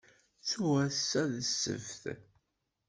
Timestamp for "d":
1.31-1.33